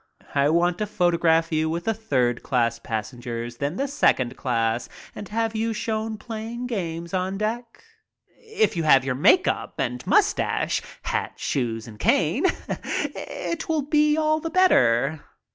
[0.33, 5.29] I want to photograph you with the third class passengers, then the second class, and
[5.29, 7.83] have you shown playing games on deck.
[8.39, 14.17] If you have your make up and your mustache, hat, shoes, and cane,.it will be
[14.17, 15.21] all the better."